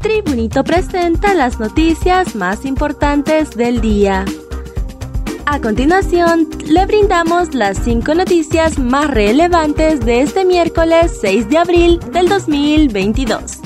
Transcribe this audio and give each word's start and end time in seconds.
Tribunito 0.00 0.64
presenta 0.64 1.34
las 1.34 1.60
noticias 1.60 2.34
más 2.34 2.64
importantes 2.64 3.50
del 3.50 3.82
día. 3.82 4.24
A 5.44 5.60
continuación, 5.60 6.48
le 6.66 6.86
brindamos 6.86 7.54
las 7.54 7.76
cinco 7.84 8.14
noticias 8.14 8.78
más 8.78 9.10
relevantes 9.10 10.00
de 10.00 10.22
este 10.22 10.46
miércoles 10.46 11.18
6 11.20 11.50
de 11.50 11.58
abril 11.58 12.00
del 12.12 12.30
2022. 12.30 13.58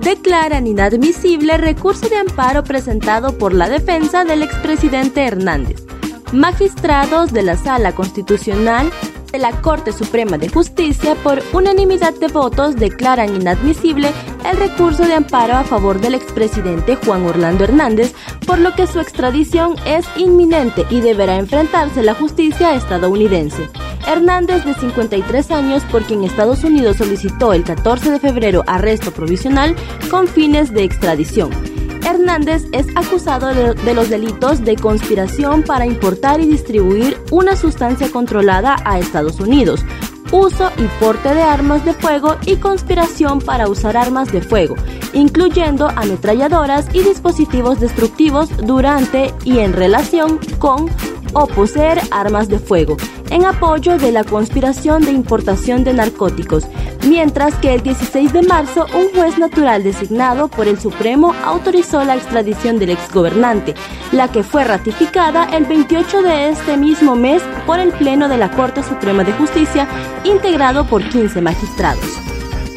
Declaran 0.00 0.66
inadmisible 0.66 1.58
recurso 1.58 2.08
de 2.08 2.16
amparo 2.16 2.64
presentado 2.64 3.36
por 3.36 3.52
la 3.52 3.68
defensa 3.68 4.24
del 4.24 4.42
expresidente 4.42 5.26
Hernández. 5.26 5.84
Magistrados 6.32 7.34
de 7.34 7.42
la 7.42 7.56
Sala 7.58 7.94
Constitucional 7.94 8.90
de 9.36 9.42
la 9.42 9.60
Corte 9.60 9.92
Suprema 9.92 10.38
de 10.38 10.48
Justicia, 10.48 11.14
por 11.16 11.42
unanimidad 11.52 12.14
de 12.14 12.28
votos, 12.28 12.74
declaran 12.76 13.36
inadmisible 13.36 14.10
el 14.50 14.56
recurso 14.56 15.04
de 15.04 15.12
amparo 15.12 15.56
a 15.56 15.64
favor 15.64 16.00
del 16.00 16.14
expresidente 16.14 16.96
Juan 16.96 17.26
Orlando 17.26 17.64
Hernández, 17.64 18.14
por 18.46 18.58
lo 18.58 18.74
que 18.74 18.86
su 18.86 18.98
extradición 18.98 19.76
es 19.84 20.06
inminente 20.16 20.86
y 20.88 21.02
deberá 21.02 21.36
enfrentarse 21.36 22.02
la 22.02 22.14
justicia 22.14 22.74
estadounidense. 22.74 23.68
Hernández, 24.06 24.64
de 24.64 24.72
53 24.72 25.50
años, 25.50 25.82
por 25.92 26.04
quien 26.04 26.24
Estados 26.24 26.64
Unidos 26.64 26.96
solicitó 26.96 27.52
el 27.52 27.62
14 27.62 28.12
de 28.12 28.20
febrero 28.20 28.64
arresto 28.66 29.10
provisional 29.10 29.76
con 30.10 30.28
fines 30.28 30.72
de 30.72 30.84
extradición. 30.84 31.75
Hernández 32.06 32.66
es 32.70 32.86
acusado 32.94 33.52
de, 33.52 33.94
los 33.94 34.08
delitos 34.08 34.64
de 34.64 34.76
conspiración 34.76 35.64
para 35.64 35.86
importar 35.86 36.40
y 36.40 36.46
distribuir 36.46 37.20
una 37.32 37.56
sustancia 37.56 38.08
controlada 38.12 38.76
a 38.84 39.00
Estados 39.00 39.40
Unidos, 39.40 39.84
uso 40.30 40.70
y 40.78 40.84
porte 41.00 41.34
de 41.34 41.42
armas 41.42 41.84
de 41.84 41.94
fuego 41.94 42.36
y 42.46 42.56
conspiración 42.56 43.40
para 43.40 43.68
usar 43.68 43.96
armas 43.96 44.30
de 44.32 44.40
fuego, 44.40 44.76
incluyendo 45.14 45.88
ametralladoras 45.96 46.86
y 46.94 47.02
dispositivos 47.02 47.80
destructivos 47.80 48.56
durante 48.56 49.34
y 49.44 49.58
en 49.58 49.72
relación 49.72 50.38
con 50.60 50.88
o 51.32 51.46
poseer 51.48 52.00
armas 52.12 52.48
de 52.48 52.60
fuego, 52.60 52.96
en 53.30 53.44
apoyo 53.44 53.98
de 53.98 54.12
la 54.12 54.22
conspiración 54.22 55.02
de 55.02 55.10
importación 55.10 55.82
de 55.82 55.92
narcóticos, 55.92 56.66
mientras 57.06 57.54
que 57.56 57.74
el 57.74 57.82
16 57.82 58.32
de 58.32 58.42
marzo 58.42 58.86
un 58.94 59.08
juez 59.14 59.38
natural 59.38 59.82
designado 59.82 60.48
por 60.48 60.68
el 60.68 60.78
Supremo 60.78 61.34
autorizó 61.44 62.04
la 62.04 62.16
extradición 62.16 62.78
del 62.78 62.90
exgobernante, 62.90 63.74
la 64.12 64.30
que 64.30 64.42
fue 64.42 64.64
ratificada 64.64 65.44
el 65.44 65.64
28 65.64 66.22
de 66.22 66.50
este 66.50 66.76
mismo 66.76 67.16
mes 67.16 67.42
por 67.66 67.78
el 67.78 67.92
Pleno 67.92 68.28
de 68.28 68.38
la 68.38 68.50
Corte 68.50 68.82
Suprema 68.82 69.24
de 69.24 69.32
Justicia, 69.32 69.88
integrado 70.24 70.86
por 70.86 71.08
15 71.08 71.40
magistrados. 71.40 72.04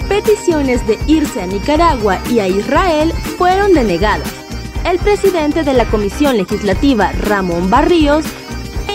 Peticiones 0.07 0.85
de 0.88 0.97
irse 1.07 1.41
a 1.41 1.47
Nicaragua 1.47 2.19
y 2.30 2.39
a 2.39 2.47
Israel 2.47 3.11
fueron 3.38 3.73
denegadas. 3.73 4.27
El 4.85 4.97
presidente 4.97 5.63
de 5.63 5.73
la 5.73 5.85
Comisión 5.85 6.38
Legislativa, 6.38 7.11
Ramón 7.11 7.69
Barríos, 7.69 8.25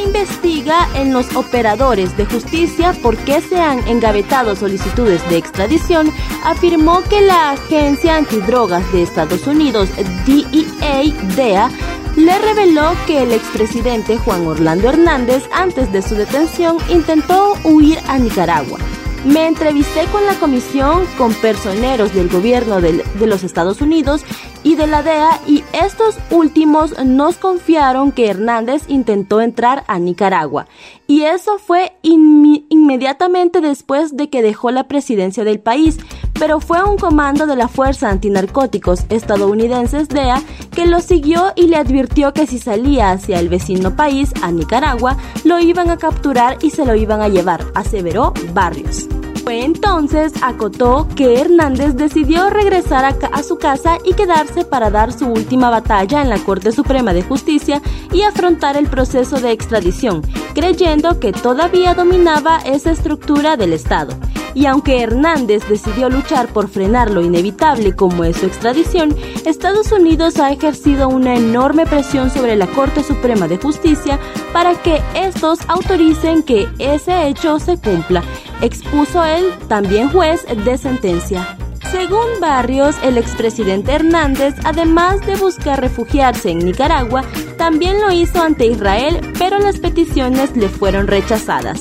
investiga 0.05 0.88
en 0.94 1.12
los 1.12 1.34
operadores 1.36 2.16
de 2.16 2.27
justicia 2.27 2.92
por 3.02 3.16
qué 3.16 3.41
se 3.41 3.60
han 3.60 3.86
engavetado 3.88 4.55
solicitudes 4.56 5.27
de 5.28 5.38
extradición, 5.38 6.12
afirmó 6.44 7.02
que 7.02 7.20
la 7.20 7.52
Agencia 7.52 8.16
Antidrogas 8.16 8.91
de 8.92 9.02
Estados 9.02 9.46
Unidos, 9.46 9.88
DEA, 10.27 11.12
DEA, 11.36 11.70
le 12.16 12.38
reveló 12.38 12.92
que 13.06 13.22
el 13.22 13.33
expresidente 13.33 14.19
Juan 14.19 14.46
Orlando 14.46 14.88
Hernández, 14.88 15.48
antes 15.52 15.91
de 15.92 16.02
su 16.02 16.14
detención, 16.14 16.77
intentó 16.89 17.55
huir 17.64 17.98
a 18.06 18.18
Nicaragua. 18.18 18.78
Me 19.25 19.47
entrevisté 19.47 20.05
con 20.12 20.27
la 20.27 20.34
comisión, 20.34 21.05
con 21.17 21.33
personeros 21.33 22.14
del 22.14 22.28
gobierno 22.28 22.83
de 22.83 23.27
los 23.27 23.42
Estados 23.42 23.80
Unidos 23.80 24.22
y 24.62 24.77
de 24.77 24.86
la 24.86 25.02
DEA 25.02 25.40
y 25.46 25.62
estos 25.73 26.18
últimos 26.30 26.98
nos 27.05 27.36
confiaron 27.36 28.12
que 28.12 28.29
Hernández 28.29 28.83
intentó 28.89 29.40
entrar 29.40 29.85
a 29.86 29.98
Nicaragua. 29.98 30.67
Y 31.07 31.23
eso 31.23 31.58
fue 31.58 31.92
inmediatamente 32.02 33.61
después 33.61 34.17
de 34.17 34.30
que 34.30 34.42
dejó 34.42 34.70
la 34.70 34.89
presidencia 34.89 35.45
del 35.45 35.61
país, 35.61 35.98
pero 36.33 36.61
fue 36.61 36.83
un 36.83 36.96
comando 36.96 37.46
de 37.46 37.56
la 37.56 37.68
Fuerza 37.68 38.11
Antinarcóticos 38.11 39.05
estadounidenses 39.11 40.08
DEA 40.08 40.42
que 40.74 40.86
lo 40.86 41.01
siguió 41.01 41.52
y 41.56 41.68
le 41.68 41.77
advirtió 41.77 42.33
que 42.33 42.46
si 42.46 42.58
salía 42.58 43.11
hacia 43.11 43.39
el 43.39 43.48
vecino 43.48 43.96
país, 43.96 44.33
a 44.42 44.51
Nicaragua, 44.51 45.17
lo 45.45 45.61
iban 45.61 45.91
a 45.91 45.98
capturar 45.98 46.58
y 46.62 46.70
se 46.70 46.85
lo 46.85 46.95
iban 46.95 47.20
a 47.20 47.29
llevar, 47.29 47.64
aseveró 47.74 48.33
Barrios. 48.52 49.08
Fue 49.44 49.62
entonces, 49.62 50.32
acotó, 50.40 51.06
que 51.14 51.38
Hernández 51.38 51.96
decidió 51.96 52.48
regresar 52.48 53.05
a, 53.05 53.14
a, 53.30 53.42
su 53.42 53.58
casa 53.58 53.98
y 54.02 54.14
quedarse 54.14 54.64
para 54.64 54.88
dar 54.88 55.12
su 55.12 55.27
última 55.27 55.68
batalla 55.68 56.22
en 56.22 56.30
la 56.30 56.38
Corte 56.38 56.72
Suprema 56.72 57.12
de 57.12 57.22
Justicia 57.22 57.82
y 58.10 58.22
afrontar 58.22 58.78
el 58.78 58.86
proceso 58.86 59.38
de 59.38 59.50
extradición, 59.50 60.22
creyendo 60.55 61.20
que 61.20 61.32
todavía 61.32 61.92
dominaba 61.92 62.60
esa 62.64 62.90
estructura 62.90 63.58
del 63.58 63.74
Estado. 63.74 64.16
Y 64.55 64.66
aunque 64.66 65.02
Hernández 65.02 65.68
decidió 65.68 66.08
luchar 66.08 66.46
por 66.48 66.68
frenar 66.68 67.11
lo 67.11 67.22
inevitable 67.22 67.94
como 67.94 68.22
es 68.24 68.36
su 68.36 68.46
extradición, 68.46 69.14
Estados 69.44 69.90
Unidos 69.90 70.38
ha 70.38 70.52
ejercido 70.52 71.08
una 71.08 71.34
enorme 71.34 71.86
presión 71.86 72.30
sobre 72.30 72.55
la 72.55 72.68
Corte 72.68 73.02
Suprema 73.02 73.48
de 73.48 73.58
Justicia 73.58 74.18
para 74.52 74.74
que 74.80 75.02
estos 75.14 75.58
autoricen 75.68 76.44
que 76.44 76.68
ese 76.78 77.26
hecho 77.26 77.58
se 77.58 77.78
cumpla, 77.78 78.22
expuso 78.64 79.25
el 79.25 79.52
también 79.69 80.08
juez 80.11 80.45
de 80.64 80.79
sentencia. 80.79 81.57
Según 81.91 82.41
Barrios, 82.41 82.97
el 83.02 83.19
expresidente 83.19 83.92
Hernández, 83.92 84.55
además 84.64 85.20
de 85.27 85.36
buscar 85.36 85.80
refugiarse 85.80 86.51
en 86.51 86.58
Nicaragua, 86.58 87.23
también 87.58 88.01
lo 88.01 88.11
hizo 88.11 88.42
ante 88.42 88.67
Israel, 88.67 89.20
pero 89.39 89.58
las 89.58 89.79
peticiones 89.79 90.57
le 90.57 90.69
fueron 90.69 91.07
rechazadas. 91.07 91.80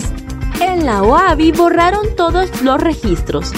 En 0.62 0.86
la 0.86 1.02
OAVI 1.02 1.52
borraron 1.54 2.16
todos 2.16 2.62
los 2.62 2.80
registros. 2.80 3.52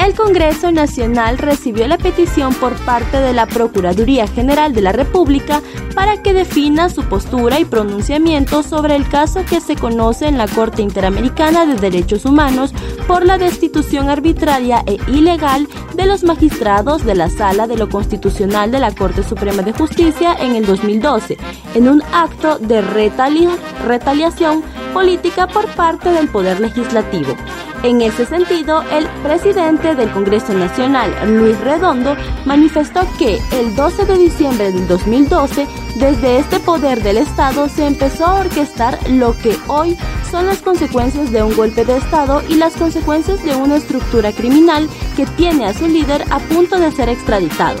El 0.00 0.14
Congreso 0.14 0.72
Nacional 0.72 1.36
recibió 1.36 1.86
la 1.86 1.98
petición 1.98 2.54
por 2.54 2.74
parte 2.86 3.18
de 3.18 3.34
la 3.34 3.44
Procuraduría 3.44 4.26
General 4.26 4.72
de 4.72 4.80
la 4.80 4.92
República 4.92 5.60
para 5.94 6.22
que 6.22 6.32
defina 6.32 6.88
su 6.88 7.04
postura 7.04 7.60
y 7.60 7.66
pronunciamiento 7.66 8.62
sobre 8.62 8.96
el 8.96 9.06
caso 9.06 9.44
que 9.44 9.60
se 9.60 9.76
conoce 9.76 10.26
en 10.26 10.38
la 10.38 10.48
Corte 10.48 10.80
Interamericana 10.80 11.66
de 11.66 11.74
Derechos 11.74 12.24
Humanos 12.24 12.72
por 13.06 13.26
la 13.26 13.36
destitución 13.36 14.08
arbitraria 14.08 14.82
e 14.86 14.96
ilegal 15.06 15.68
de 15.94 16.06
los 16.06 16.24
magistrados 16.24 17.04
de 17.04 17.14
la 17.14 17.28
Sala 17.28 17.66
de 17.66 17.76
lo 17.76 17.90
Constitucional 17.90 18.70
de 18.70 18.78
la 18.78 18.94
Corte 18.94 19.22
Suprema 19.22 19.60
de 19.62 19.74
Justicia 19.74 20.34
en 20.40 20.56
el 20.56 20.64
2012, 20.64 21.36
en 21.74 21.88
un 21.88 22.02
acto 22.14 22.58
de 22.58 22.80
retaliación 22.80 24.62
política 24.94 25.46
por 25.46 25.66
parte 25.74 26.10
del 26.10 26.28
Poder 26.28 26.58
Legislativo. 26.58 27.36
En 27.82 28.02
ese 28.02 28.26
sentido, 28.26 28.82
el 28.92 29.08
presidente 29.22 29.94
del 29.94 30.10
Congreso 30.10 30.52
Nacional, 30.52 31.10
Luis 31.26 31.58
Redondo, 31.60 32.14
manifestó 32.44 33.00
que 33.18 33.40
el 33.52 33.74
12 33.74 34.04
de 34.04 34.18
diciembre 34.18 34.70
del 34.70 34.86
2012, 34.86 35.66
desde 35.96 36.38
este 36.38 36.60
poder 36.60 37.02
del 37.02 37.16
Estado 37.16 37.70
se 37.70 37.86
empezó 37.86 38.26
a 38.26 38.40
orquestar 38.40 38.98
lo 39.08 39.36
que 39.38 39.56
hoy 39.66 39.96
son 40.30 40.44
las 40.44 40.58
consecuencias 40.58 41.32
de 41.32 41.42
un 41.42 41.56
golpe 41.56 41.86
de 41.86 41.96
Estado 41.96 42.42
y 42.50 42.56
las 42.56 42.76
consecuencias 42.76 43.42
de 43.44 43.56
una 43.56 43.76
estructura 43.76 44.30
criminal 44.32 44.86
que 45.16 45.24
tiene 45.24 45.64
a 45.64 45.72
su 45.72 45.88
líder 45.88 46.24
a 46.30 46.38
punto 46.38 46.78
de 46.78 46.92
ser 46.92 47.08
extraditado. 47.08 47.80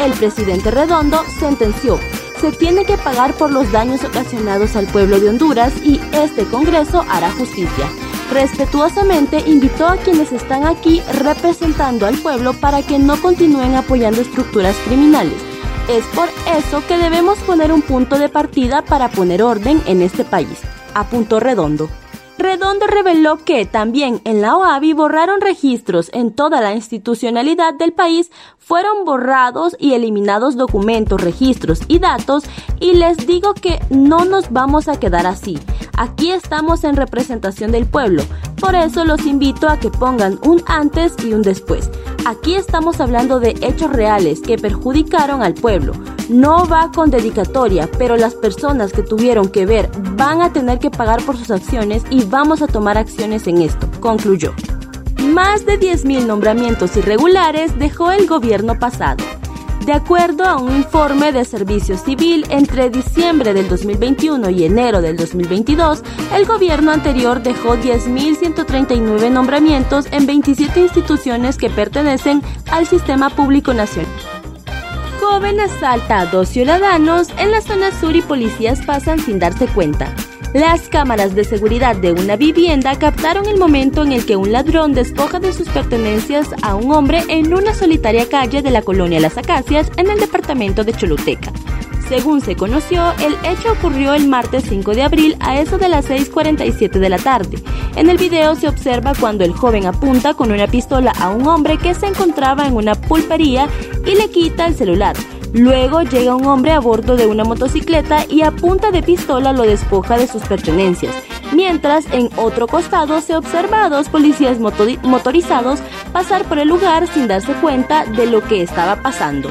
El 0.00 0.12
presidente 0.12 0.70
Redondo 0.70 1.24
sentenció 1.40 1.98
se 2.40 2.50
tiene 2.50 2.84
que 2.84 2.98
pagar 2.98 3.34
por 3.34 3.52
los 3.52 3.70
daños 3.70 4.02
ocasionados 4.02 4.74
al 4.74 4.86
pueblo 4.86 5.20
de 5.20 5.28
Honduras 5.28 5.72
y 5.84 6.00
este 6.12 6.44
Congreso 6.44 7.04
hará 7.08 7.30
justicia. 7.30 7.88
Respetuosamente 8.30 9.42
invitó 9.46 9.86
a 9.86 9.96
quienes 9.96 10.32
están 10.32 10.64
aquí 10.64 11.02
representando 11.12 12.06
al 12.06 12.16
pueblo 12.18 12.54
para 12.54 12.82
que 12.82 12.98
no 12.98 13.20
continúen 13.20 13.74
apoyando 13.74 14.20
estructuras 14.20 14.76
criminales. 14.86 15.36
Es 15.88 16.04
por 16.14 16.28
eso 16.58 16.82
que 16.86 16.96
debemos 16.96 17.38
poner 17.40 17.72
un 17.72 17.82
punto 17.82 18.18
de 18.18 18.28
partida 18.28 18.82
para 18.82 19.08
poner 19.10 19.42
orden 19.42 19.82
en 19.86 20.00
este 20.00 20.24
país. 20.24 20.58
A 20.94 21.04
punto 21.04 21.40
redondo. 21.40 21.88
Redondo 22.42 22.88
reveló 22.88 23.36
que 23.44 23.66
también 23.66 24.20
en 24.24 24.42
la 24.42 24.56
OAVI 24.56 24.94
borraron 24.94 25.40
registros 25.40 26.10
en 26.12 26.32
toda 26.32 26.60
la 26.60 26.74
institucionalidad 26.74 27.72
del 27.72 27.92
país, 27.92 28.32
fueron 28.58 29.04
borrados 29.04 29.76
y 29.78 29.92
eliminados 29.92 30.56
documentos, 30.56 31.20
registros 31.20 31.82
y 31.86 32.00
datos 32.00 32.42
y 32.80 32.94
les 32.94 33.28
digo 33.28 33.54
que 33.54 33.78
no 33.90 34.24
nos 34.24 34.50
vamos 34.50 34.88
a 34.88 34.98
quedar 34.98 35.24
así. 35.24 35.56
Aquí 35.96 36.32
estamos 36.32 36.82
en 36.82 36.96
representación 36.96 37.70
del 37.70 37.86
pueblo, 37.86 38.24
por 38.60 38.74
eso 38.74 39.04
los 39.04 39.24
invito 39.24 39.68
a 39.68 39.78
que 39.78 39.90
pongan 39.90 40.40
un 40.42 40.64
antes 40.66 41.14
y 41.24 41.34
un 41.34 41.42
después. 41.42 41.92
Aquí 42.26 42.56
estamos 42.56 43.00
hablando 43.00 43.38
de 43.38 43.50
hechos 43.62 43.92
reales 43.92 44.40
que 44.40 44.58
perjudicaron 44.58 45.44
al 45.44 45.54
pueblo. 45.54 45.92
No 46.32 46.66
va 46.66 46.90
con 46.90 47.10
dedicatoria, 47.10 47.90
pero 47.98 48.16
las 48.16 48.34
personas 48.34 48.90
que 48.92 49.02
tuvieron 49.02 49.50
que 49.50 49.66
ver 49.66 49.90
van 50.16 50.40
a 50.40 50.50
tener 50.50 50.78
que 50.78 50.90
pagar 50.90 51.22
por 51.26 51.36
sus 51.36 51.50
acciones 51.50 52.04
y 52.08 52.24
vamos 52.24 52.62
a 52.62 52.66
tomar 52.66 52.96
acciones 52.96 53.46
en 53.46 53.60
esto, 53.60 53.86
concluyó. 54.00 54.54
Más 55.22 55.66
de 55.66 55.78
10.000 55.78 56.24
nombramientos 56.24 56.96
irregulares 56.96 57.78
dejó 57.78 58.12
el 58.12 58.26
gobierno 58.26 58.78
pasado. 58.78 59.22
De 59.84 59.92
acuerdo 59.92 60.44
a 60.44 60.56
un 60.56 60.74
informe 60.74 61.32
de 61.32 61.44
Servicio 61.44 61.98
Civil, 61.98 62.46
entre 62.48 62.88
diciembre 62.88 63.52
del 63.52 63.68
2021 63.68 64.48
y 64.48 64.64
enero 64.64 65.02
del 65.02 65.18
2022, 65.18 66.02
el 66.34 66.46
gobierno 66.46 66.92
anterior 66.92 67.42
dejó 67.42 67.76
10.139 67.76 69.30
nombramientos 69.30 70.06
en 70.12 70.24
27 70.24 70.80
instituciones 70.80 71.58
que 71.58 71.68
pertenecen 71.68 72.40
al 72.70 72.86
sistema 72.86 73.28
público 73.28 73.74
nacional. 73.74 74.31
Joven 75.32 75.60
asalta 75.60 76.20
a 76.20 76.26
dos 76.26 76.50
ciudadanos 76.50 77.28
en 77.38 77.52
la 77.52 77.62
zona 77.62 77.90
sur 77.90 78.14
y 78.14 78.20
policías 78.20 78.84
pasan 78.84 79.18
sin 79.18 79.38
darse 79.38 79.66
cuenta. 79.66 80.14
Las 80.52 80.90
cámaras 80.90 81.34
de 81.34 81.44
seguridad 81.44 81.96
de 81.96 82.12
una 82.12 82.36
vivienda 82.36 82.98
captaron 82.98 83.46
el 83.46 83.56
momento 83.56 84.02
en 84.02 84.12
el 84.12 84.26
que 84.26 84.36
un 84.36 84.52
ladrón 84.52 84.92
despoja 84.92 85.40
de 85.40 85.54
sus 85.54 85.70
pertenencias 85.70 86.50
a 86.60 86.74
un 86.74 86.92
hombre 86.92 87.22
en 87.28 87.54
una 87.54 87.72
solitaria 87.72 88.28
calle 88.28 88.60
de 88.60 88.70
la 88.70 88.82
colonia 88.82 89.20
Las 89.20 89.38
Acacias 89.38 89.90
en 89.96 90.10
el 90.10 90.20
departamento 90.20 90.84
de 90.84 90.92
Choluteca. 90.92 91.50
Según 92.12 92.42
se 92.42 92.56
conoció, 92.56 93.10
el 93.24 93.34
hecho 93.42 93.72
ocurrió 93.72 94.12
el 94.12 94.28
martes 94.28 94.64
5 94.68 94.92
de 94.92 95.02
abril 95.02 95.34
a 95.40 95.58
eso 95.58 95.78
de 95.78 95.88
las 95.88 96.10
6.47 96.10 96.98
de 96.98 97.08
la 97.08 97.16
tarde. 97.16 97.56
En 97.96 98.10
el 98.10 98.18
video 98.18 98.54
se 98.54 98.68
observa 98.68 99.14
cuando 99.18 99.44
el 99.44 99.54
joven 99.54 99.86
apunta 99.86 100.34
con 100.34 100.52
una 100.52 100.66
pistola 100.66 101.14
a 101.18 101.30
un 101.30 101.46
hombre 101.46 101.78
que 101.78 101.94
se 101.94 102.04
encontraba 102.04 102.66
en 102.66 102.76
una 102.76 102.94
pulpería 102.94 103.66
y 104.04 104.14
le 104.14 104.28
quita 104.28 104.66
el 104.66 104.74
celular. 104.74 105.16
Luego 105.54 106.02
llega 106.02 106.36
un 106.36 106.44
hombre 106.44 106.72
a 106.72 106.80
bordo 106.80 107.16
de 107.16 107.26
una 107.26 107.44
motocicleta 107.44 108.26
y 108.28 108.42
a 108.42 108.50
punta 108.50 108.90
de 108.90 109.02
pistola 109.02 109.54
lo 109.54 109.62
despoja 109.62 110.18
de 110.18 110.26
sus 110.26 110.42
pertenencias, 110.42 111.14
mientras 111.54 112.04
en 112.12 112.28
otro 112.36 112.66
costado 112.66 113.22
se 113.22 113.36
observa 113.36 113.86
a 113.86 113.88
dos 113.88 114.10
policías 114.10 114.58
motorizados 114.58 115.80
pasar 116.12 116.44
por 116.44 116.58
el 116.58 116.68
lugar 116.68 117.06
sin 117.06 117.26
darse 117.26 117.54
cuenta 117.54 118.04
de 118.04 118.26
lo 118.26 118.42
que 118.42 118.60
estaba 118.60 118.96
pasando. 118.96 119.48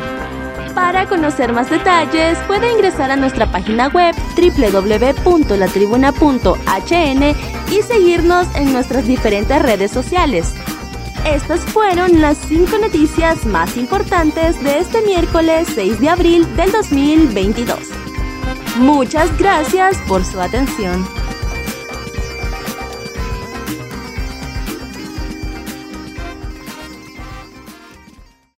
Para 0.76 1.08
conocer 1.08 1.54
más 1.54 1.70
detalles 1.70 2.38
puede 2.48 2.72
ingresar 2.72 3.12
a 3.12 3.18
nuestra 3.18 3.52
página 3.52 3.90
web 3.90 4.16
www.latribuna.hn 4.36 7.36
y 7.72 7.82
seguirnos 7.82 8.48
en 8.56 8.72
nuestras 8.72 9.06
diferentes 9.06 9.62
redes 9.62 9.92
sociales. 9.92 10.54
Estas 11.26 11.60
fueron 11.62 12.22
las 12.22 12.38
cinco 12.38 12.78
noticias 12.78 13.46
más 13.46 13.76
importantes 13.78 14.64
de 14.64 14.80
este 14.80 15.02
miércoles 15.02 15.68
6 15.76 16.00
de 16.00 16.10
abril 16.10 16.56
del 16.56 16.72
2022. 16.72 17.78
Muchas 18.78 19.38
gracias 19.38 19.98
por 20.08 20.24
su 20.26 20.42
atención. 20.42 21.06